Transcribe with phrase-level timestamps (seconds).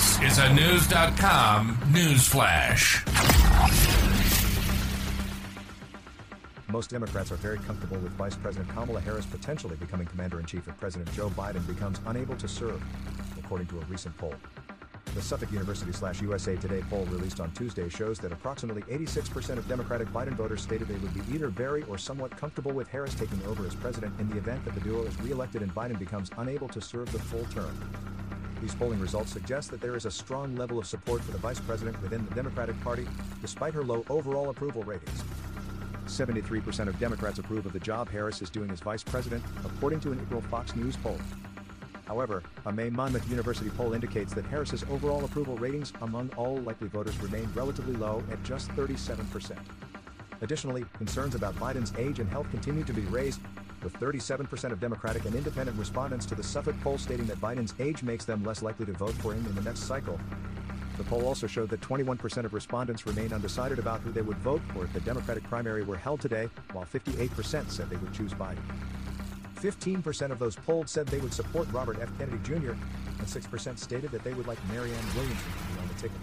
[0.00, 3.04] This is a News.com news flash.
[6.68, 10.66] Most Democrats are very comfortable with Vice President Kamala Harris potentially becoming commander in chief
[10.66, 12.82] if President Joe Biden becomes unable to serve,
[13.38, 14.32] according to a recent poll.
[15.14, 19.68] The Suffolk University slash USA Today poll released on Tuesday shows that approximately 86% of
[19.68, 23.44] Democratic Biden voters stated they would be either very or somewhat comfortable with Harris taking
[23.44, 26.68] over as president in the event that the duo is reelected and Biden becomes unable
[26.68, 27.76] to serve the full term.
[28.60, 31.60] These polling results suggest that there is a strong level of support for the vice
[31.60, 33.06] president within the Democratic Party,
[33.40, 35.22] despite her low overall approval ratings.
[36.06, 40.12] 73% of Democrats approve of the job Harris is doing as vice president, according to
[40.12, 41.18] an April Fox News poll.
[42.06, 46.88] However, a May Monmouth University poll indicates that Harris's overall approval ratings among all likely
[46.88, 49.56] voters remain relatively low at just 37%.
[50.42, 53.40] Additionally, concerns about Biden's age and health continue to be raised,
[53.82, 58.02] with 37% of Democratic and Independent respondents to the Suffolk poll stating that Biden's age
[58.02, 60.18] makes them less likely to vote for him in the next cycle.
[60.96, 64.60] The poll also showed that 21% of respondents remain undecided about who they would vote
[64.74, 68.58] for if the Democratic primary were held today, while 58% said they would choose Biden.
[69.56, 72.10] 15% of those polled said they would support Robert F.
[72.18, 72.72] Kennedy Jr.,
[73.18, 76.18] and 6% stated that they would like Marianne Williamson to be on the ticket.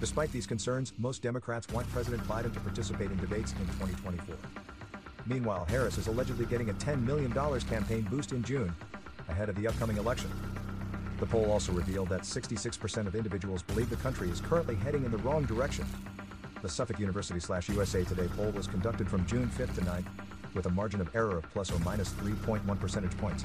[0.00, 4.34] Despite these concerns, most Democrats want President Biden to participate in debates in 2024.
[5.26, 8.74] Meanwhile, Harris is allegedly getting a $10 million campaign boost in June,
[9.28, 10.30] ahead of the upcoming election.
[11.20, 15.12] The poll also revealed that 66% of individuals believe the country is currently heading in
[15.12, 15.86] the wrong direction.
[16.62, 20.06] The Suffolk University slash USA Today poll was conducted from June 5th to 9th,
[20.54, 23.44] with a margin of error of plus or minus 3.1 percentage points.